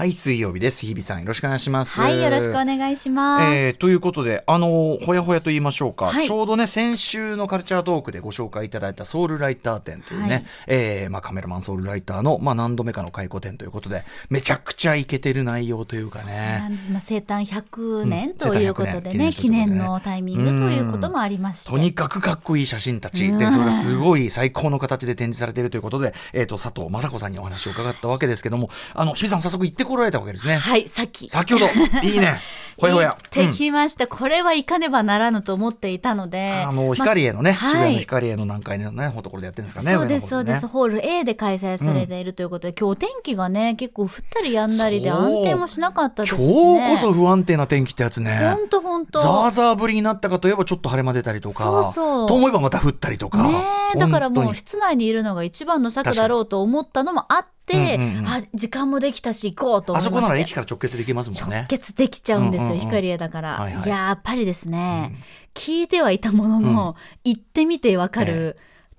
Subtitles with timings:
[0.00, 0.86] はい、水曜日です。
[0.86, 2.00] 日比さん、よろしくお願いします。
[2.00, 3.44] はい、よろしくお願いします。
[3.54, 16.68] えーということで、あのほやほやと言いましょうか、はいちょうどね、先週のカルチャートークでご紹介いただいたソウルライター展というね、はいえーまあ、カメラマンソウルライターの、まあ、何度目かの回顧展ということで、めちゃくちゃイケてる内容というかそうなね。
[16.70, 21.70] んですまあ、生誕100年うんということでね、生誕100年記念でね記念のタイミングということもありまして。
[21.70, 30.56] とにかくかっこいい写真たちうんでそれがすごい最高の形で展示されているということで、えー、と佐藤雅子さんにお話を伺ったわけですけどもあの日比さん早速行ってこられたわけですね。
[30.56, 31.28] はい、さっき。
[31.28, 31.66] 先ほど。
[32.02, 32.38] いいね。
[32.80, 33.10] ほやほや。
[33.10, 36.64] 行ってきました、これは行かねばならぬと思っていたので。
[36.66, 40.66] あの光栄のね、はい渋谷の光栄の何階のねところでやってるんですかねそうです、そうです。
[40.66, 46.52] ホール A で開催されているということで、今日お天気がね、結構降ったりやんだりで安定もしなかったですしね。
[46.52, 48.38] 今日こそ不安定な天気ってやつね。
[48.54, 49.18] ほんとほんと。
[49.18, 51.64] ザーザー降りになったかといえばちょっと晴れ間出たりとか。
[51.64, 52.28] そうそう。
[52.28, 53.52] と思えばまた降ったりとか、ね
[53.94, 58.26] えだからもう本室内にいるのが一番の策だろうと思ったのもあって、うんうんうん。
[58.26, 61.66] あ時間もできたし行こうとあそこなら駅から直結できますもん直ね。
[61.68, 62.80] 結できちゃうんですよ、うんうんうん。
[62.86, 63.88] 光栄だから、はいはい。
[63.88, 65.14] やっぱりですね、
[65.54, 68.56] 聞いてはいたものの、行ってみてわかる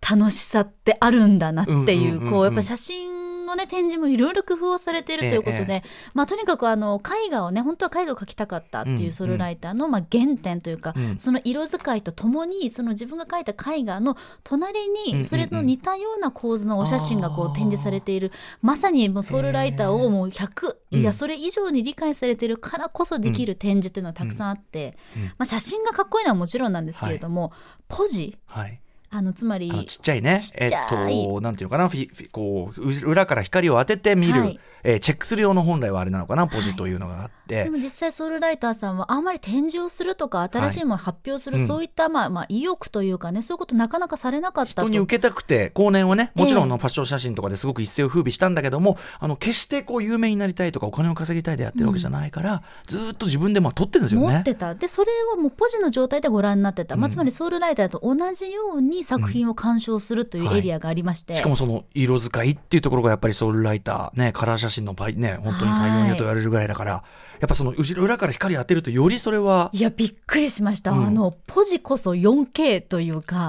[0.08, 2.32] 楽しさってあるんだなっていう,、うんうんうんうん。
[2.32, 3.21] こうやっぱ写真
[3.52, 3.68] のね。
[3.68, 11.18] 展示もいろいろ工夫をされているということで、まあ、とにかくあの絵画をね本当は絵画を描きたかったってうんいうソルライターの、まあ、原点というか、うん。
[11.18, 24.98] その色使いとともにその自分が描いた絵画の隣にそれの似たような構図のお写真がこう展示されているまさにもうソウルライターをもう100、うんいやそれ以上に理解されているからこそできる展示っていうのはたくさんあって、
[25.38, 27.54] まあ、写真がかっこいいのはもちろんなんですけれども、
[27.88, 28.82] ポジはい
[29.14, 30.40] あのつまりちっちゃいね。
[30.56, 31.90] えっとなんていうのかな。
[31.90, 34.60] フィフィこうう裏から光を当てて見る、はい。
[34.84, 41.68] えーチェックする用の本来はあれなのかなポジというのがあって、でも実際ソウルライターさんはあんまり展示をするとか新しいものを発表する、うん。
[41.68, 44.82] そういった、まあまあ、意欲というかねそういうことなかなかされなかったと。
[44.84, 54.34] 人に受けたくて後年はねもちろんのファッション写真とかですごく一世を風靡したんだけども、あの決してこう有名になりたいとかお金を稼ぎたいでやってるわけじゃないから、ずーっと自分でまあ撮ってるんですよね。
[54.34, 54.74] 持ってた。
[54.74, 67.04] でそれはもうポジの状態でご覧になってた、まあ、つまりソウルライターと同じように作品を鑑賞するというエリアがありまして、しかもその色使いっていうところがやっぱりソウルライターねカラー写真の場合ね本当に採用にと言われるぐらいだから、
[67.40, 71.06] やっぱその後ろ裏から光当てるとよりそれはいやびっくりしました、うん。
[71.08, 73.48] あのポジこそ 4K というか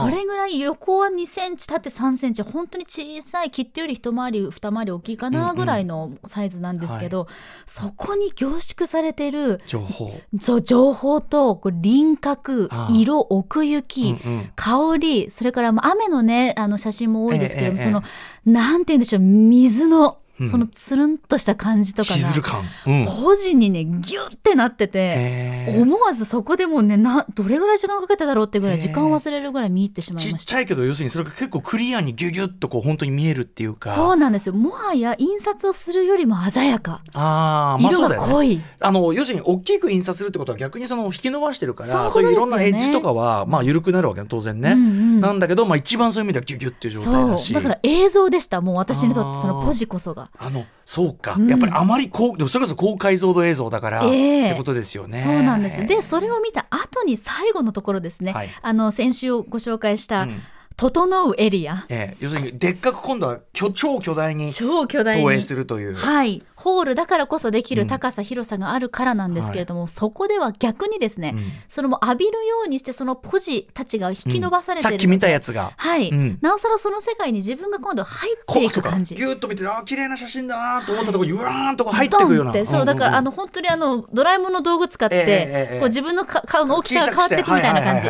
[0.00, 7.26] それぐらい横は2センチ縦3センチ本当に小さい切手より一回り二回り大きいかうんうなんぐらいのサイズなんですけど、
[7.66, 10.20] そこに凝縮されてる情報。
[10.40, 14.52] そう情報とこう輪郭色奥行き、うんうん。
[14.54, 18.02] 香りそれからまあ雨のねあの写真も多いですけども、ええその
[18.44, 24.98] なんて言うんでしょう水のうんそのつるんとした感じとかが、個人にねギュッてなってて。
[25.16, 25.82] えー。
[25.82, 30.52] 思わずそこでもうねなどれぐらい時間かけただろうってぐらい時間を忘れるぐらい見入ってしまいちっました。
[30.52, 33.92] ちゃいけど要するにそれが結構クリアにギュギュッとこう本当に見えるっていうか。
[33.92, 34.54] そうなんですよ。
[34.54, 37.02] もはや印刷をするよりも鮮やか。
[37.12, 47.50] あーまあ色が濃い、あの要するに大きく印刷するってことは逆にその引き伸ばしてるからそういういろんなエッジとかはまあ緩くなるわけね当然ね、うんうんなんだけど、まあ、一番そういう意味ではギュギュっていう状態そだし。
[47.52, 47.54] う。
[47.54, 48.60] だから映像でした。
[48.60, 50.25] もう私にとってそのポジこそが。
[50.38, 51.48] あのそうか、うん。
[51.48, 54.46] やっぱりあまりこうでもそれこそ高解像度映像だから、ええ。
[54.46, 55.22] ってことですよね。
[55.22, 55.84] そうなんです。
[55.86, 58.48] でそれを見た後に最後のところですね、はい。
[58.62, 60.42] あの先週ご紹介したうん
[60.76, 62.16] 「整うエリア」ええ。
[62.20, 71.44] 要するにでっかく今度は巨超巨大に超巨大に投影するという、はい、ホールだからこそできる高さ、広さがあるからなんですけれども、そこでは逆にですね、うん。
[71.68, 75.70] そのもう浴びるようにしてそのポジたちが引き伸ばされてるので、さっき見たやつが。
[75.76, 76.38] はい、うん。
[76.42, 79.14] なおさらその世界に自分が今度入っていく感じ。
[79.14, 88.08] ギュッと見てあー綺麗な写真だなと思ったところゆらーんとこう入っていくようなってそうだから、んんんあの本当にあのドラえもんの道具使って、ええええこう自分のか顔の大きさが変わっていくみたいな感じ、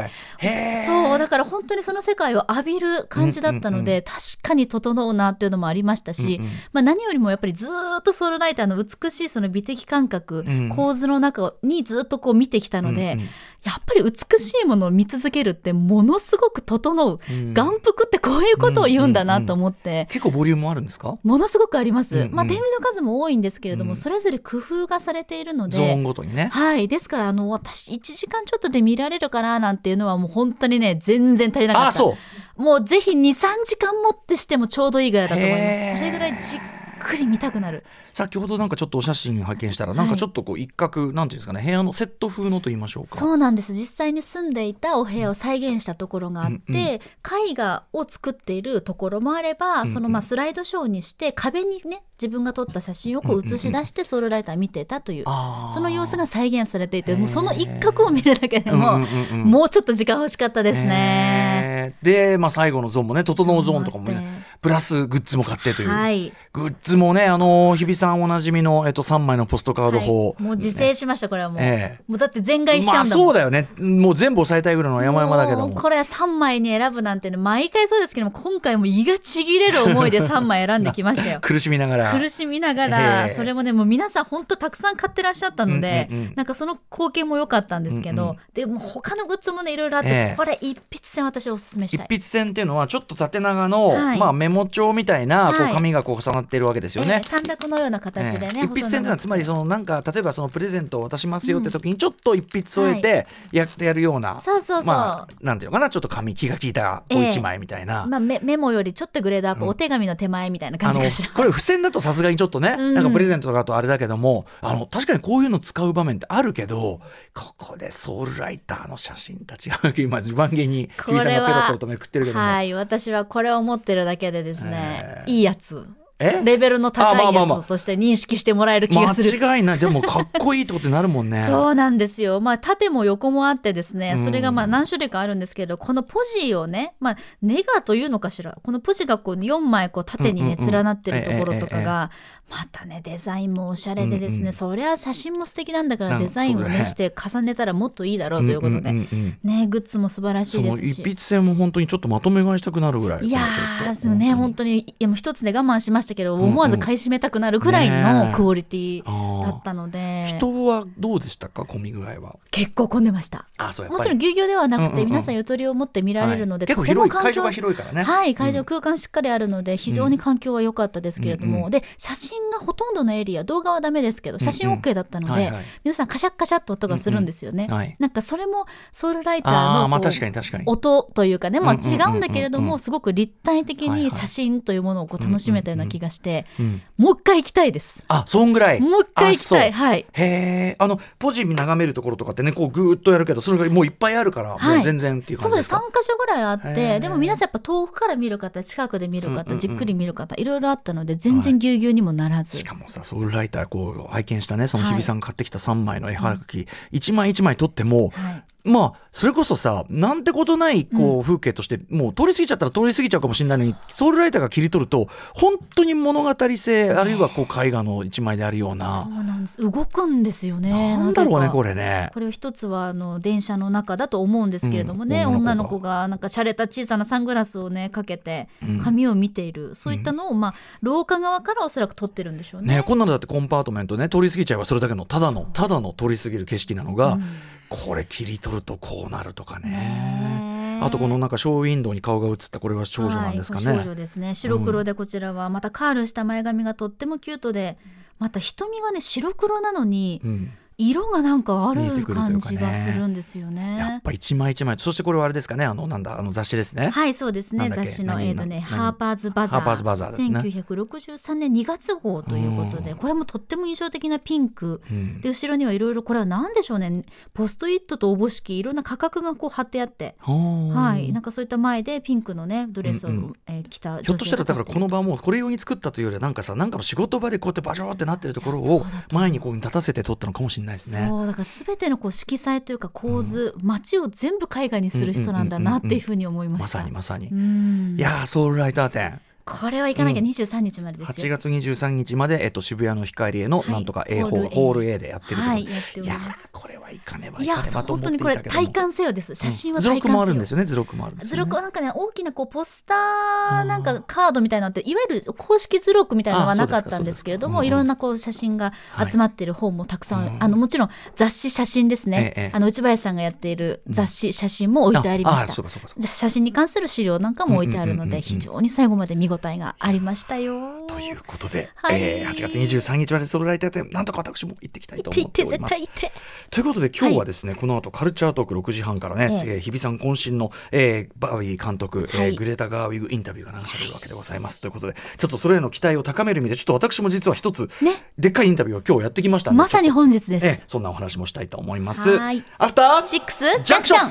[0.86, 6.50] そうだから本当にその世界を浴びる感じだったので、うんうん確かに整うなっていうのもありましたし、うんうん。
[6.72, 10.68] まあ、何よりもやっぱりずーっとソウルライターの美しいその美的感覚、うん。
[10.68, 13.26] 構図の中にずっとこう見てきたので、うんうん。
[13.64, 17.54] やっぱり美しいものを見続けるってものすごく整う、うん。
[17.54, 20.06] 眼福ってこういうことを言うんだなと思って。
[20.10, 21.18] 結構ボリュームあるんですか？
[21.22, 23.96] ものすごくあります、うんうんまあ、展示の数も多いんですけれども、うん。
[23.96, 26.50] それぞれ工夫がされているのゾーンで、ごとにね。
[26.52, 31.88] はい、ですからあの私1時間ちょっとで見られるかななんていうのはもう本当にね全然足りなかった。
[31.88, 32.16] あそ
[32.58, 32.62] う。
[32.62, 33.34] もうぜひ23
[33.64, 35.98] 時間もってしてもちょうどいいぐらいだと思います。
[35.98, 36.60] それぐらいじっ
[37.06, 37.84] くり見たくなる。
[38.12, 43.16] 先ほどなんかちょっとお写真拝見したらなんかちょっとこう一角なんていうんですかね部屋のセット風のと言いましょうか。
[43.16, 43.72] そうなんです。
[43.72, 47.50] 実際に住んでいたお部屋を再現したところがあって、うんうん。
[47.50, 55.72] 絵画を作っているところもあれば、んそのまあスライドショーにして壁にね自分が撮った写真をこう映し出してソウルライター見てたという、あー。
[55.72, 59.50] その様子が再現されていてもうその一角を見るだけでも、うんうんうんうん。
[59.50, 61.94] もうちょっと時間欲しかったですね。
[62.02, 64.35] で、まあ、最後のゾーンもね整うゾーンとかもね
[64.66, 66.32] プラスグッズも買ってという、はい。
[66.52, 70.42] グッズもねあの日比さんおなじみの、えっと、3枚のポストカード法、はい。
[70.42, 72.02] もう自制しましたこれはもう、ええ。
[72.08, 73.68] もうだって全買いしちゃまあうんだもん、そうだよね。
[73.78, 75.74] もう全部抑えたいぐらいの山々だけども。
[75.74, 81.38] これ3枚に選ぶなんてね毎回そうですけども今回も胃がちぎれる思いで 3枚選んできましたよ。
[81.40, 82.18] 苦しみながら。
[82.18, 83.34] 苦しみながら、ええ。
[83.34, 86.32] それもねもう皆さん本当たくさん買ってらっしゃったので、うんうんうん。
[86.34, 90.34] なんかその光景も良かったんですけど、うんうんでも他のグッズもねいろいろあって、ええ。
[90.34, 92.06] これ一筆線私おすすめしたい。
[92.06, 94.18] 一筆線っていうのはちょっと縦長の、はい。
[94.18, 97.20] まあ、メモ帳みたいなこうはい紙がこう重なっているわけですよね。
[97.22, 104.86] ええ短冊のような形でね、ええ一筆線っていうのはつまりそののなんか例えばそのプレゼントを渡しますよって時にちょっと一筆添えてやってやるような、そうそうそう。
[104.86, 108.06] まあなんていうのかなちょっと紙気が利いたこうええ一枚みたいな。
[108.06, 109.68] まあ、メメモよりちょっとグレードアップ、うん。
[109.68, 111.30] お手紙の手前みたいな感じかしら。
[111.30, 112.94] これ付箋だとさすがにちょっとね、うん。
[112.94, 117.00] なんかプレゼントとかだとあれだけどもあの確かにこういうの使う場面ってあるけど
[117.34, 125.86] ここでソウルライターの写真たちが今自慢げにこれは日比さんがペロペロとめくってるけども、はい私はこれを持ってるだけでですね、ええいいやつ。
[125.88, 129.38] えレベルの高いやつとして認識してもらえる気がする。
[129.38, 129.78] 間違いない。
[129.78, 131.44] でもかっこいいってことになるもんね。
[131.48, 132.40] そうなんですよ。
[132.40, 134.24] まあ、縦も横もあってですね、うん。
[134.24, 142.10] それがまあ何種類かあるんですけど、このポジをね、まあ、ネガというのかしら、このポジがこう4枚こう縦にね、連なってるところとかが、
[142.48, 146.84] またね、デザインもおしゃれでですね、うんうんそりゃ写真も素敵なんだからデザインをねね。
[146.84, 150.86] して重ねたらもっといいだろうということで、ね、グッズも素晴らしいですし。
[150.92, 153.26] 一筆線も本当にちょっとまとめ買いしたくなるぐらい。
[153.26, 154.78] いやーね本当に。
[154.78, 156.48] いやもう一つで我慢しましたけど、んうん。
[156.48, 158.32] 思わず買い占めたくなるぐらいねのえ。
[158.32, 161.64] クオリティにだったので、人はどうでしたか？
[161.64, 162.36] 混み具合は。
[162.50, 163.46] 結構混んでました。
[163.58, 163.98] あそうも。
[164.00, 165.06] ちろんぎゅうぎゅうではなくて、うんうんうん。
[165.08, 166.76] 皆さんゆとりを持って見られるので、はい。
[166.76, 168.02] 結構とても環境広い会場が広いからね。
[168.02, 174.74] はい会場うん空間しっかりあるので非常に環境は良かったですけれども、うんうんで写真がほとんどのエリア動画はダメですけど写真うん。
[174.74, 175.64] うん OK だったので、はいはい。
[175.84, 177.94] 皆さんカシャッカシャッと音がするんですよね、はい。
[177.98, 180.64] なんかそれもソウルライタああまあーのこう確かに確かに。
[180.66, 182.20] 音というかね、まあ、うんうんうんうん違うん。
[182.20, 186.82] だけれどもすごく立体的に写真というものをこう楽しめたような気がして、うん。
[186.96, 188.04] もう一回行きたいです。
[188.08, 188.80] あそんぐらい。
[188.80, 189.72] もう一回行きたい。
[189.72, 190.06] はい。
[190.12, 194.74] へえあのポジ眺めるところとかってねこうぐーっとやるけどそれがもういっぱいあるから、はい。
[194.76, 196.02] もう全然っていうそうです3感じです。
[196.02, 196.02] か。
[196.02, 204.92] 箇所ぐらいあってでも皆さんやっぱ遠くから見る方近くで見る方、うんうんうんじっくり見る方いろいろあったので全然ぎゅうぎゅうにもならず、しかもさソウルライターこう拝見したねそのはい。
[204.92, 219.60] 日比さんが買ってきた3枚の絵はがき、一枚一枚撮ってもはいまあそれこそさなんてことないこう風景として、もう通り過ぎちゃったら通り過ぎちゃうかもしれないのにソウルライターが切り取ると本当に物語性あるいはこう絵画の一枚であるようそな、うなんです。
[219.60, 220.96] 動くんですよね。
[220.96, 222.10] なんだろうねこれね。
[222.12, 225.36] これを一つはあの電車の中だと思うんですけれどもね、うん。
[225.36, 228.80] 女女のの子がなんか洒落た小さなサングラスをねかけてうん。
[228.80, 232.76] 紙を見ている、そういったのを、まあ、廊下側からおそらく撮ってるんでしょうね。
[232.76, 237.24] ね、こんなのだってコンパートメントね通り過ぎちゃえばそれだけのただのただの通り過ぎる景色なのが、うん
[237.68, 240.78] これ切り取るとこうなるとかね。
[240.82, 243.66] あとこのなんかショーウィンドウに顔が映ったこれは少女なんですかね。
[243.66, 247.78] はい、少女ですね白黒でこちらはまたカールした前髪がとってもキュートで
[248.18, 254.02] また瞳がね白黒なのにうん、色がなんかある感じがするんですよやねっ。
[254.02, 254.76] ぱ一枚一枚。
[254.78, 255.64] そしてこれはあれですかね。
[255.64, 256.90] あのなんだあの雑誌ですね。
[256.90, 257.70] はいそうですね。
[257.70, 258.78] 雑誌の何えーとね何？
[258.78, 259.60] ハーパーズバザー。
[259.60, 260.40] ハーパーズバザーですね。
[260.40, 262.98] 1963年2月号ということでうん。
[262.98, 264.82] これもとっても印象的なピンク。
[264.90, 265.20] うん。
[265.20, 267.04] で後ろにはいろいろこれは何でしょうね。
[267.32, 270.16] ポストイットとおぼしきいろんな価格がこう貼ってあって。
[270.20, 271.12] はい。
[271.12, 273.32] なんかそういった前でピンクのねドレスを、うんうん。
[273.46, 281.06] えー着たひょっとしたらだからこの場もこれ用に作ったというよりはなんかさなんかの仕事場でこうやってバジョーってなってるところを前にこう立たせて撮ったのかもしれないですね。
[281.08, 286.78] そうだから全てのこう色彩というか構図、街を全部絵画にする人なんだなっていうふうに思いまました。
[286.80, 287.28] さにまさに。
[287.28, 290.26] うんいやーソウルライター展これは行かなきゃうん。
[290.26, 291.38] 23日までです8よ。
[291.38, 293.70] 月23日まで、えっと、渋谷の光へのはい。
[293.70, 296.50] なんとか A ホール、ホール A ホール A でやってるはいやっておいやります。
[296.52, 299.36] ーこれは行かねばいや本当にこれ体感せよです。
[299.36, 300.14] 写真は体感せよ。
[300.14, 301.44] もあるんですよね図録もあるんです図よね。
[301.46, 308.72] 録はなんかね大きなこうポスターなんかカードみたいなのっていわゆる公式図録みたいなのはあなかったんですけれどもそうですかいろんなこう写真が
[309.08, 320.60] 集まってる本もたくさん、うんあのもちろん雑誌写真ですね、ええあの内林さんがやっている雑誌写真も置いてありました、写真に関する資料なんかも置いてあるのうんうんうんうんで非常に最後まで見応えがありましたよ。
[320.88, 326.20] ということで、はいえー8月23日までソウルライター展なんとか私も行ってきたいとって行って思っております絶対行って。
[326.50, 340.64] ということで今日はですね、この後カルチャートーク6時半からね、えー日比さん渾身の、えーバーウィー監督、えーグレタ・ガーウィグインタビューが流されるわけでございますということでちょっとそれへの期待を高める意味でちょっと私も実は一つ、ねでっかいインタビューを今日やってきましたまさに本日でええす。
[340.68, 344.10] そんなお話もしたいと思いますはいアフターシックスジャンクション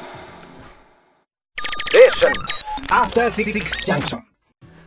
[2.89, 4.34] After Six Junction.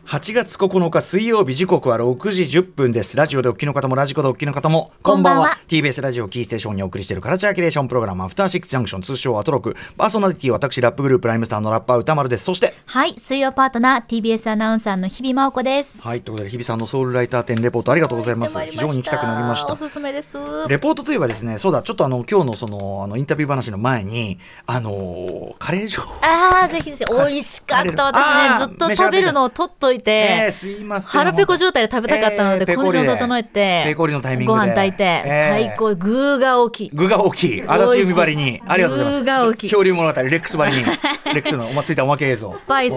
[0.09, 3.15] 8月9日水曜日時刻は6時10分です。
[3.15, 5.59] ラジオでお聞きの方もラジコでお聞きの方もこんばんは。
[5.67, 9.75] TBS ラジオキーステーションにお送りしているカルチャーキュレーションプログラムアフターシックスジャンクション通称アトロク。
[9.97, 12.43] パーソナリティは私ラップグループライムスターのラッパー歌丸です。
[12.45, 16.01] そしてはい水曜パートナー TBS アナウンサーの日々真央子です。
[16.01, 18.59] はいということで日比さんのソウルライター展レポートありがとうございます。
[18.61, 19.73] 非常に行きたくなりました。
[19.73, 20.39] おすすめです。
[20.67, 26.15] レポートといえばですねそうだちょっとあの今日のそのあのインタビュー話の前にあのーカレー情報。
[26.25, 27.13] ああぜひぜひ。
[27.13, 28.05] 美味しかった。
[28.05, 31.19] 私ねずっと食べるのを取っといいません。
[31.19, 34.59] 腹ペコ状態で食べたかったので、コンディション整えてペコリのタイミングで。
[34.59, 35.49] ご飯炊いて、えー。
[35.49, 36.91] 最高具が大きい。
[36.93, 37.63] 具が大きい。
[37.67, 38.61] 足立海張りに。
[38.65, 39.19] ありがとうございます。
[39.19, 39.69] 具が大きい。
[39.69, 40.83] 恐竜物語レックス張りに。
[41.33, 42.55] レックスのお祭りたおまけ映像。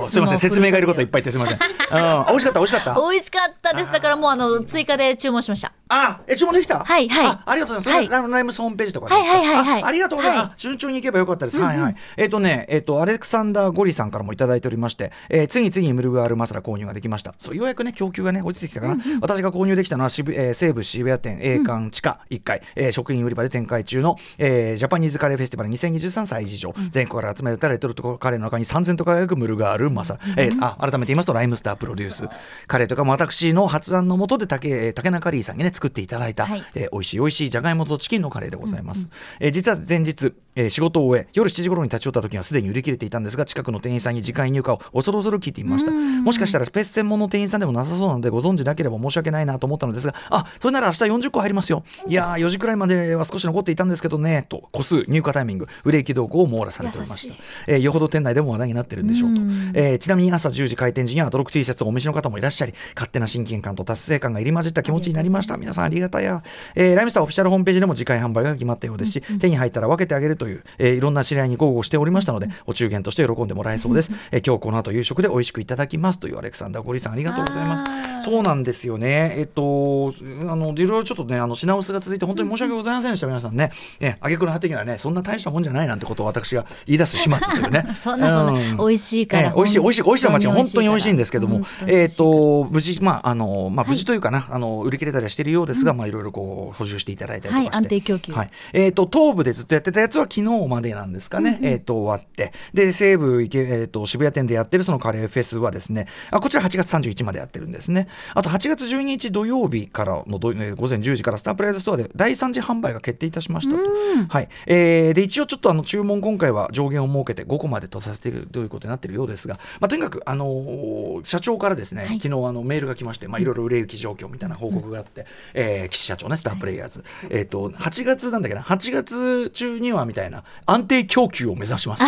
[0.09, 0.39] すいません。
[0.39, 2.95] 説明がいることいっぱい言ってすみません、うん、あ美味しかった美味しかった。
[2.95, 3.93] 美味しかったです。
[3.93, 5.73] だからもうあの追加で注文しました。
[5.89, 6.85] あえ注文できた？
[6.85, 7.27] はいはい。
[7.27, 9.83] あありがとうございます、ライムホームページとかはいはいはいはい。
[9.83, 11.97] あありがとうございます、順調にいけばよかったです、はいはい。
[12.17, 17.35] えっ、とねえっ、とアレクサンダー・ゴリさんからもいただいておりまして、えー、次々にムルガールマサラ購入ができました。
[17.39, 32.29] そうようやくね供給がね落ちてきたかな、私が購入できたのは渋、えー西武渋谷店栄冠地下1階、えー食品売り場で展開中の、えージャパニーズカレーフェスティバル2023歳事情、全国から集められたレトルトカレーの中に3000と輝くムルガールマサラ、えーあ改めて言いますとライムスタープロデュース。
[32.67, 36.65] カレーとかも私の発案のもとで竹,、えー竹中リーさんにね作っていただいた、はい。
[36.75, 39.09] えー美味しい美味しいじゃがいもとチキンのカレーでございます、
[39.41, 45.91] えー実は前日、えー仕事を終え夜7時頃に立ち寄った時にはすでに売り切れていたんですが近くの店員さんに時間入荷を恐る恐る聞いていました。
[45.91, 51.85] もしかしたらスペース専門の店員さんでもなさそうなのでご存知なければ申し訳ないなと思ったのですがあそれなら明日40個入りますよ。
[52.07, 57.35] いやー4時くらいまでは少し残っていたんですけどねと個数入荷タイミング売れ行き動向を網羅されておりました。
[57.67, 59.41] えーよほど店内でも話題になってるんでしょうと、
[59.75, 65.57] えーちなみに朝10時開店時にはアトロック T シャツをお召しの方もいらっしゃり勝手な親近感と達成感が入り混じった気持ちになりました。
[65.57, 66.43] 皆さんありがたや、
[66.75, 76.19] えーライムスターオフィシャルホームページでも次回販売が決まったようですし、手に入ったら分けてあげるという、えーいろんな知り合いに豪語しておりましたので、お中元として喜んでもらえそうです、えー今日この後夕食で美味しくいただきます。
[76.19, 77.85] というアレクサンダーゴリさんありがとうございます。
[78.23, 79.35] そうなんですよね。
[79.37, 80.13] えっと
[80.49, 87.85] あのいろいろちょっとねあの品薄が続いて本当に申し訳ございませんでした皆さんねえ挙句の果てにはねそんな大したもんじゃないなんてことを私が言い出す始末というね。
[87.95, 88.77] そんなそんな、うん。
[88.77, 93.91] 美味しいから、ええ美味しい美味しい美味しいのは本当に美味しいんですけどもえっ、と無事まああのまあはい。
[93.91, 98.33] 無事というかな、あの売り切れたりはしているようですが、まあいろいろこう補充していただいたりとかして、はい安定供給。
[98.33, 98.51] はい。
[98.73, 102.53] えっ、と東部でずっとやってたやつは昨日までなんですかね、えっ、と終わって。
[102.73, 108.09] で西武池えっ、と渋谷店でやってるそのカレーフェスはですねあこちら8月31日までやってるんですね。
[108.35, 113.83] あと8月12日土曜日からのど、えー午前10時からスタープライズストアで第3次販売が決定いたしましたと、
[114.29, 114.49] はい。
[114.67, 122.21] えーで一応ちょっとあの注文今回は上限を設けて5個までとさせているということになっているようですが、まあ、とにかく、あのー社長からですね、はい。
[122.21, 130.22] 昨日あのメールが来まして、まあ、いろいろ売れ行き状況みたいな報告があって、えー岸社長ねスタープレイヤーズ、えー、と8月なんだっけな8月中にはみたいな
[130.67, 132.05] 安定供給を目指します。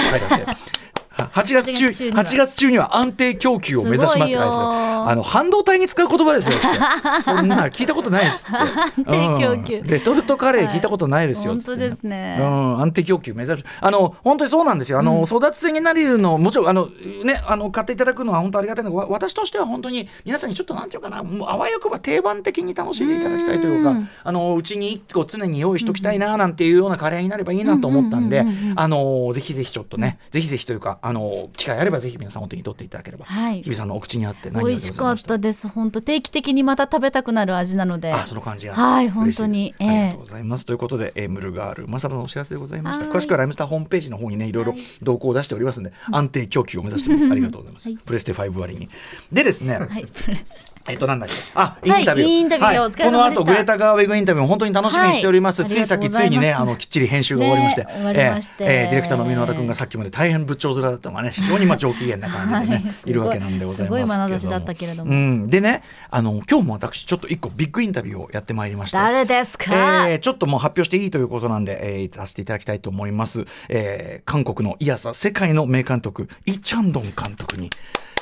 [1.14, 2.24] は8月中8月中には。
[2.24, 6.54] 8月中には安定供給を目指しますって書いてあの半導体に使う言葉ですよ
[7.24, 8.58] そんな聞いたことないですって。
[8.58, 9.78] 安定供給。
[9.78, 9.86] うん。
[9.86, 14.98] レトルトカレー聞いたことないですよっ本つって当ですね、うん、安定供給目指すあの本当にそうなんですよ。
[14.98, 16.88] あの、争奪戦になるのもちろんあの
[17.24, 28.80] ねあの買っていただくのは本当ありがたいのがわ私としては本当に皆さんにちょっとなんていうかなもうあわよくば定番的に楽しんでいただきたいというかうんあのうちに1個常に用意しときたいななんていうようなカレーになればいいなと思ったんでうんうんうんうんうん。
[28.80, 33.62] あのぜひぜひちょっとね、ぜひぜひというかあの機会あればぜひ皆さんお手に取っていただければ、はい。
[33.62, 35.68] 日比さんのお口にあって何より美味しかったたです。
[35.68, 38.10] 本当定期的にまた食べたくなる味なので。
[38.10, 38.74] あその感じが。
[38.74, 39.74] はい本当に。
[39.78, 43.04] ありがとうえございます、ということで、えームルガールマサラのお知らせでございました。
[43.04, 43.14] はい。
[43.14, 44.52] 詳しくはライムスターホームページの方にねい。
[44.52, 47.30] ろいろはい動向を出しておりますので、安定供給を目指しております。
[47.32, 48.88] ありがとうございます、はいプレステ5割に。
[49.30, 50.72] でですね、えはいプレス。
[50.86, 51.34] えっとなんだっけ？
[51.54, 53.04] あインタビュー、インタビューお疲れ様でした。
[53.04, 55.70] この後グレタ・ガーウェグインタビューも本当に楽しみにしております、はい。
[55.70, 58.64] ついさっきついにねあのきっちり編集が終わりまして、ね終わりまして。
[58.64, 63.10] えーえーディレクターの箕輪田君がさっきまで大変仏頂面だったのがね非常にまあ上機嫌な感じでね、 はい。
[63.10, 64.12] い、るわけなんでございますけども。
[64.12, 65.10] すごい眼差しだったけれども。
[65.10, 69.02] うん、でねあの今日も私ちょっと一個ビッグインタビューをやってまいりました。
[69.02, 77.70] 誰ですか、えーちょっともう発表していいということなんで、えーさせていただきたいと思います、えー韓国のイヤサ世界の名監督イ・チャンドン監督に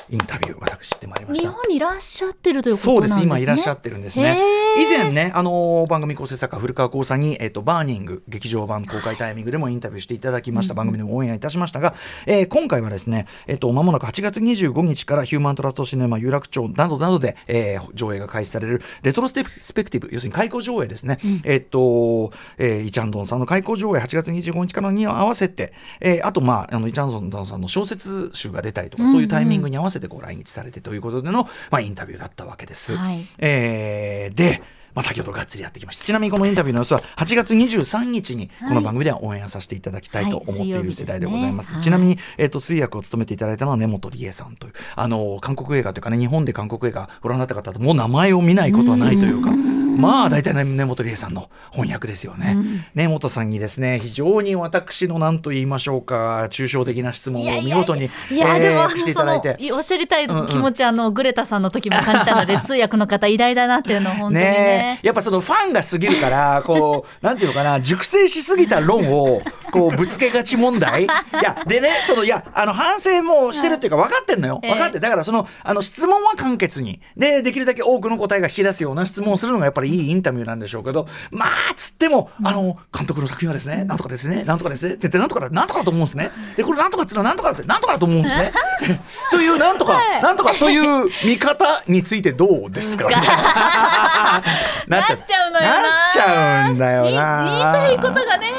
[0.09, 1.47] インタビュー私してまいりました。
[1.49, 4.39] 日本にいらっしゃってるということそうですなんですね今いらっしゃってるんですね。
[4.77, 11.95] 以前ねあのー番組構成作家古川耕さんに、えーとバーニング劇場版公開タイミングでもインタビューしていただきました、番組でもオンエアいたしましたが、
[12.25, 19.51] えー今回はですねえっ、と間もなく8月25日からヒューマントラストシネマ有楽町などなどで、えー上映が開始されるレトロスペク
[19.91, 32.95] ティブ要するに開校上映ですね、えっ、と、えーイ・チャンドンさんの開校上映8月25日からに合わせて、えーあとまああのイ・チャンドンさんの小説集が出たりとか、そういうタイミングに合わせてご来日されてということでの、まあ、インタビューだったわけです。
[32.95, 33.25] はい。
[33.39, 34.61] えーで
[34.93, 36.05] まあ、先ほどがっつりやってきました。
[36.05, 49.51] ちなみにこのインタビューの様子は8月23日にこの番組では応援させていただきたいと思っている次第でございます,、ちなみに、えー、と通訳を務めていただいたのは根本理恵さんというあの韓国映画というかね日本で韓国映画ご覧になった方ともう名前を見ないことはないというか。
[49.97, 59.57] まあ大体、ね、根本理恵さんの翻訳ですよね、うん、根本さんにですね非常に私の何と言いましょうか抽象的な質問を見事にいやでも、していただいて。
[59.71, 60.89] おっしゃりたい気持ち、うん。
[60.89, 64.51] うん、あのグレタさんの時も感じたので 通訳の方偉大だなっていうのを本当にね。
[64.51, 69.41] ねやっぱそのファンが過ぎるからこう なんていうのかな熟成しすぎた論を
[69.73, 71.05] こうぶつけがち問題？
[71.05, 71.07] い
[71.41, 77.01] やでねそのいやあの反省もしてるっていうか分かってんのよ、分かってだからそのあの質問は簡潔に。
[77.17, 86.29] でできるだけ多くの答えが引き出すような質問をするのがやっぱりいいインタビューなんでしょうけどまあつってもあの監督の作品はですねなんとかですねなんとかですねってなんとかだなんとかだと思うんですね。
[86.55, 88.51] でこれなんとかっていうのはなんとかだってなんとかだと思うんですね。
[89.31, 93.09] というなんとか、なんとかという見方についてどうですか？
[94.87, 95.51] なっちゃう。
[95.51, 95.81] のよな。
[95.81, 97.45] なっちゃうんだよな。
[97.45, 98.51] 言いたいことがね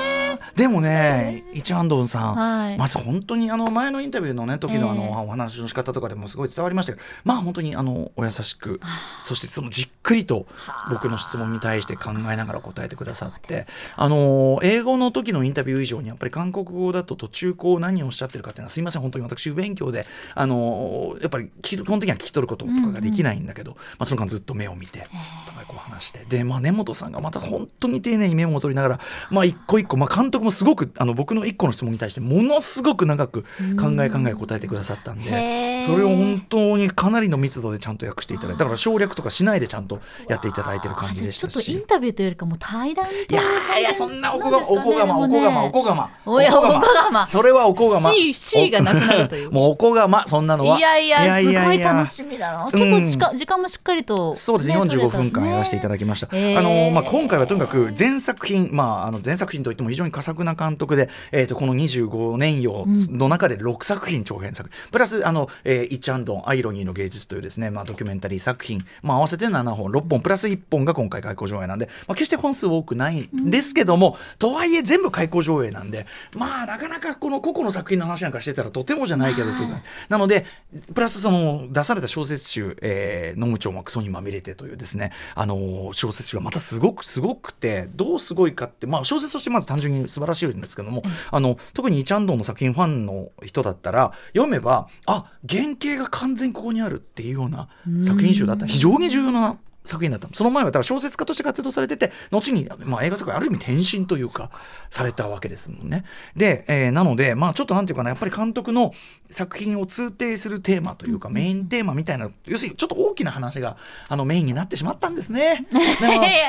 [0.56, 8.80] でもね、イチャンドンさん、はい、まず本当にあの前のインタビューのね時のあの、お話の仕方とかでもすごい伝わりましたけど、まあ本当にあのお優しく、
[9.18, 10.46] そしてそのじっくりと
[10.90, 25.06] 僕の質問に対して考えながら答えてくださって、あの英語の時のインタビュー以上にやっぱり韓国語だと途中こう何をおっしゃってるかっていうのはすいません本当に私不勉強であのやっぱり基本的には聞き取ることとかができないんだけど、うんうん、まあその間ずっと目を見て
[25.44, 41.52] お互いこう話してでまあ根本さんがまた本当に丁寧にメモを取りながらまあ一個一個まあ監督もすごくあの僕の1個の質問に対してものすごく長く考え考え答えてくださったんでそれを本当にかなりの密度でちゃんと訳していただいてだから省略とかしないでちゃんとやっていただいてる感じでしたし。
[41.54, 46.10] ちょっとインタビューというよりかも対談いやいやそんなおこがまおこがまおこがまおこがま。
[46.26, 47.28] おやおこがま。
[47.28, 48.10] それはおこがま。
[48.12, 49.50] C, C がなくなるという。
[49.52, 50.78] もうおこがまそんなのは。
[50.78, 52.64] いやいやすごい楽しみだな。
[52.70, 64.68] 結構時間,、時間もしっかりと、そうですね45分間やらせていただきました、あのまあ今回はとにかく全作品まああの全作品といっても非常に佳作な監督でえー、とこの25年よの中で6作品長編作。
[64.70, 69.90] 品、プラスあの、えー、イチャンドンアイロニーの芸術というですね、まあ、ドキュメンタリー作品、まあ、合わせて7本。
[69.92, 70.20] 6本。
[70.20, 76.06] プラス1本が今回開講上映なんで、まあ、決して本数多くないんですけども、うん、とはいえ全部開講上映なんで。
[76.34, 80.46] まあなかなかこの個々の作品の話なんかしてたらとてもじゃないけどというか、なので
[80.94, 97.68] プラスその出された小説集「えー、野口もクソにまみれて」というですねあの小説集がまたすごくすごくてどうすごいかって、まあ、小説としてまず単純に素晴らしいんですけども、あの特にイチャンドンの作品ファンの人だったら読めばあ原型が完全ここにあるっていうような
[98.02, 104.50] 作品集だった非常に重要な作品だったその前はだから小説家として活動されてて後に、まあ、映画作品ある意味転身というか
[104.90, 106.04] されたわけですもんね。
[106.36, 108.92] で、えー、なのでまあちょっとなんていうかなやっぱり監督の
[109.30, 113.76] 作品を通底するテーマというか、メインテーマみたいな要するにちょっと大きな話が
[114.08, 115.66] あのメインになってしまったんですね。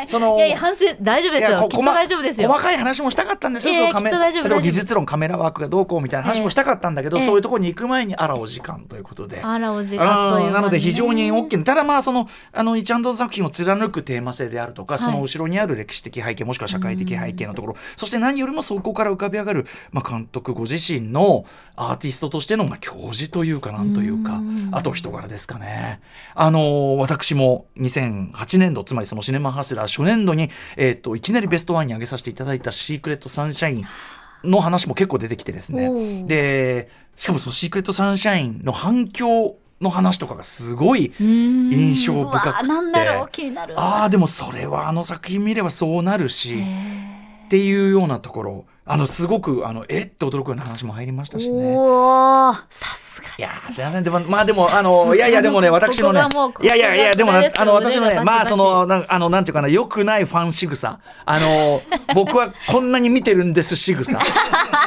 [0.08, 1.68] そ のいやいや反省大丈夫ですよ。
[1.68, 2.50] きっと大丈夫ですよ。
[2.50, 9.42] 細かい話もしたかったんですよ、えー、例えば技術論カメラワークがどうこうみたいな話もしたかったんだけど、えー、そういうところに行く前にあらお時間ということで。
[9.42, 26.02] あらお時間という、ね、なので非常に大きなただまあそのあのイチャンドン作品を貫くテーマ性であるとか、その後ろにある歴史的背景もしくは社会的背景のところ、そして何よりもそこから浮かび上がる、まあ、監督ご自身のアーティストとしての、まあ、教授というかなんというか、あと人柄ですかね。
[26.36, 33.86] あの私も2008年度つまりそのシネマハスラー初年度に、えーと、いきなりベストワンに挙げさせていただいた「シークレット・サンシャイン」
[34.50, 36.26] の話も結構出てきてですね。
[36.28, 42.66] でしかもその「シークレット・サンシャイン」の反響の話とかがすごい印象深くて。
[43.76, 46.64] ああでもそれはあの作品見ればそうなるし
[47.46, 51.74] っていうようなところあのすごくあのえって驚くような話も入りましたしね。
[52.70, 54.04] さすがいやすみません。
[54.04, 56.22] でもまあでもあのいやいやでもね私のね
[56.62, 61.00] いやいやいやでもあの私のねまあそのなあのなんていうかな良くないファン仕草。
[61.26, 61.82] あの
[62.14, 64.20] 僕はこんなに見てるんです仕草。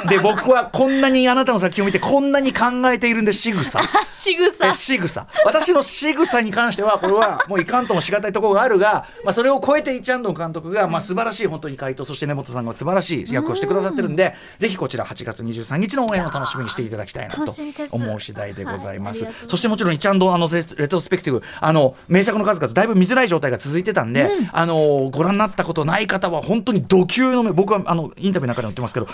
[0.08, 3.80] で僕はこんなにあなたの作品を見てこんなに考えているんで仕草。
[4.06, 4.72] 仕草。
[4.74, 5.26] 仕草。
[5.44, 12.04] 私の仕草に関してはこれはもういかんともしがたいところがあるがまあそれを超えてイチャンドン監督がまあ素晴らしい本当に回答。
[12.04, 17.52] そして根本さんが素晴らしい役をしてくださってるんで、ぜひこちら8月23日の応援を楽しみにしていただきたいなと
[17.90, 19.24] 思う次第でございます。
[19.24, 29.08] はい、そしてもちろんイチャンドあのレトスペクティブあの名作の数々だいぶ見づらい状態が続いてたんで、うん、あのご覧になったことない方は本当に度級の僕はあのインタビューの中でも言ってますけど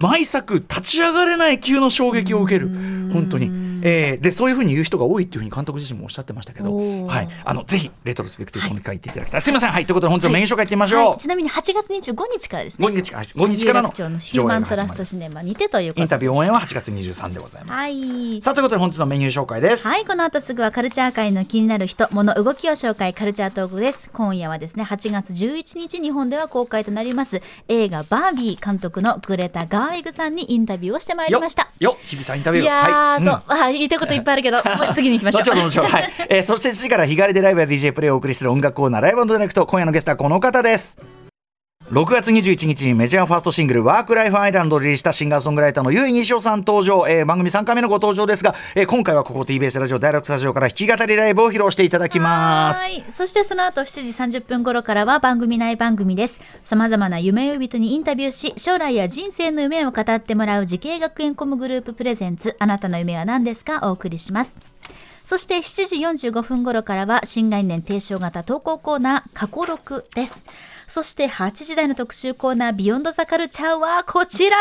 [0.00, 2.68] 毎作立ち上がれない級の衝撃を受ける。
[3.12, 3.65] 本当に。
[3.82, 9.70] えーでそういうふうに言う人が多いっていうふうに監督自身もおっしゃってましたけど、はい、あのぜひレトロスペクティブに書いていただきたい、すみません。
[9.70, 11.18] はいということで本日のメニュー紹介いってみましょう、はい。
[11.18, 12.86] ちなみに8月25日からですね。
[12.86, 13.24] 5日はい。
[13.24, 16.02] 5日からのヒューマントラストシネマにてということで。
[16.02, 18.42] インタビュー応援は8月23でございます、はい。
[18.42, 24.10] さあということで本日のメニュー紹介です、はい、この後すぐはカルチャー界の気になる人、物、動きを紹介、カルチャートークです。
[24.12, 31.68] 今夜はですね、8月11日、日本では公開となります、映画バービー監督のグレタ・ガーウィグさんにインタビューをしてまいりよました。
[31.78, 33.22] よ日比さんインタビューいやー、はい。
[33.22, 34.62] そう、あ言いたいこといっぱいあるけど、
[34.94, 35.42] 次に行きましょう。
[35.42, 40.98] 後ほど後ほどはい、えー、そして7時から日帰りでライブや DJ プレイをお送りする音楽コーナーライブディレクト今夜のゲストはこの方です
[41.90, 53.04] 6月21日にメジャーファーストシングル「Work Life Island」をリリースしたシンガーソングライターのゆいにしおさん登場、えー番組3回目のご登場ですが、えー今回はここ TBS ラジオ第6スタジオから弾き語りライブを披露していただきますはい。
[53.08, 56.40] そしてその後7時30分頃からは番組内番組です。
[56.64, 63.78] 様々な夢追い人にインタビューし、将来や人生の夢を語ってもらう滋慶学園 COM グループ presents、あなたの夢は何ですか？
[63.84, 64.58] お送りします。
[65.24, 65.86] そして7
[66.18, 70.44] 時45分頃からは新概念提唱型投稿コーナー過去録です。
[70.86, 74.56] そして8時台の特集コーナービヨンドザカルチャーはこちら。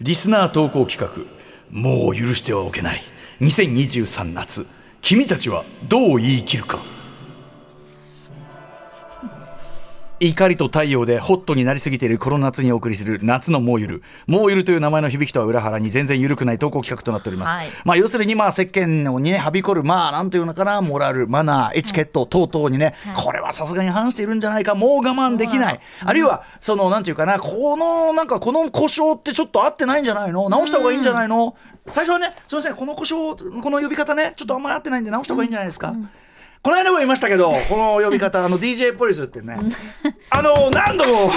[0.00, 1.24] リスナー投稿企画
[1.70, 3.02] 「もう許してはおけない。
[3.40, 4.66] 2023夏
[5.02, 6.78] 君たちはどう言い切るか」
[10.18, 17.68] 怒りと太陽でホットになりすぎているこの夏にお送りする夏のもうゆるもうゆるという名前の響きとは裏腹に全然緩くない投稿企画となっております、はい。
[17.84, 21.26] まあ要するにまあ世間にねはびこるまあなんていうのかなモラル。
[21.28, 23.24] マナーエチケット等々にね、はい。
[23.24, 30.48] これはさすがに反しているんじゃないかもう我慢できない、あるいはそのなんていうかなこのなんかこの故障ってちょっと合ってないんじゃないの？
[30.48, 31.56] 直した方がいいんじゃないの、
[31.88, 35.94] 最初はねすみませんこの故障この呼び方ねちょっとあんまり合ってないんで直した方がいいんじゃないですか、
[36.66, 39.56] この間も言いましたけど、 この呼び方、あの DJ ポリスってね、
[40.30, 41.30] あの何度も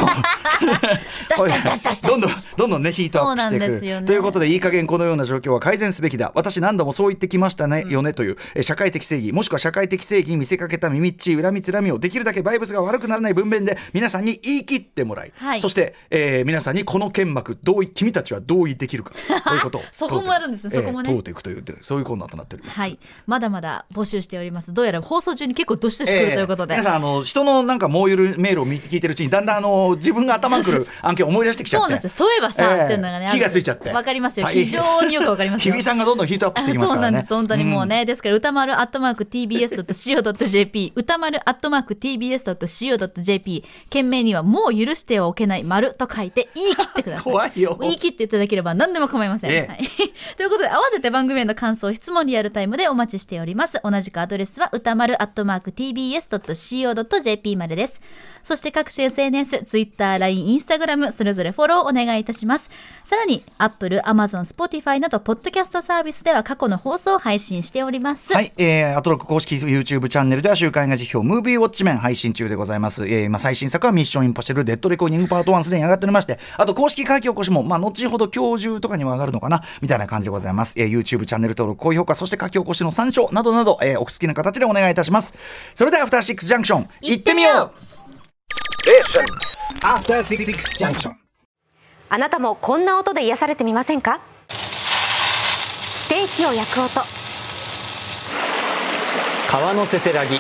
[1.38, 4.02] どんどんどんどんねヒートアップしていくね。
[4.08, 6.32] ということでいい加減このような状況は改善すべきだ。
[6.34, 9.32] 私何度もそう言ってきましたね、よねというえ社会的正義。
[9.32, 15.62] もしくは社会的正義に見せかけた耳っちい恨みつらみをできるだけバイブスが悪くならない文面で皆さんに言い切ってもらい、はい。
[15.62, 19.12] そして、えー皆さんにこの剣幕同意君たちは同意できるか。
[19.48, 19.78] ということ。
[19.78, 20.76] を そこもあるんですね。
[20.76, 21.10] そこもね。
[21.12, 22.80] えー問うていくというそういうコーナーとなっております。
[22.80, 22.98] はい。
[23.28, 24.74] まだまだ募集しております。
[24.74, 26.76] どうやら放送中に結構どしどし来るということで。
[26.76, 32.26] 皆さんあの人のなんかもうゆるメールを聞いてるうちにだんだんあの自分が頭にくる案件を思い出してきちゃってそうなんですよ。
[32.26, 33.30] そういえばさ、ええっていうのがね。
[33.30, 34.48] 火がついちゃってわかりますよ。
[34.48, 35.74] 非常によくわかりますよ。
[35.74, 37.34] 日比さんがどんどんヒートアップしてきますからねそうなんです。
[37.34, 38.06] 本当にもうね。
[38.06, 47.24] ですから、歌丸アットマーク tbs.co.jp、歌丸アットマーク tbs.co.jp、件名にはもう許してはおけない丸と書いて言い切ってください。
[47.30, 49.52] 怖いよ言い切っていただければ何でも構いません。
[49.52, 49.80] ええはい、
[50.38, 53.80] ということで、合わせて番組への感想、質問リアルタイムでお待ちしております。
[53.84, 58.02] 同じくアドレスは歌丸アットマーク tbs.co.jp までです。
[58.44, 62.70] そして各種 SNS、Twitter、LINE、Instagram、それぞれフォローお願いいたします。
[63.04, 68.34] さらに、Apple、Amazon、Spotify など、ポッドキャストサービスでは過去の放送を配信しております。
[68.34, 73.08] はい、えー、アトロック公式 YouTube チャンネルでは週刊映画辞表ムービーウォッチメン配信中でございます。
[73.08, 80.80] えー、まあ最新作はミッションインポッシブルデッドレコーディングパート1すでに上がっておりまして、あと公式書き起こしも、まあ後ほど今日中とかにも上がるのかな、みたいな感じでございます。
[80.80, 85.36] えー、YouTube チャンネル登録、高評価、そして書き起こしの参照などなど、えー、お好きな形でお願いいたします。
[85.76, 87.80] それではアフターシックスジャンクション、行ってみよう。
[89.86, 90.46] After Six
[90.78, 91.14] Junction.
[92.10, 94.20] あなたもこんな音で癒されてみませんか？
[94.50, 97.02] ステーキを焼く音。
[99.50, 100.40] 川のせせらぎ。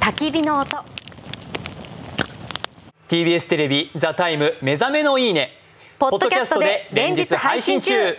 [0.00, 0.76] 焚き火の音。
[3.08, 5.52] TBS テレビ「ザタイム目覚めのいいね」
[5.98, 8.16] ポッドキャストで連日配信中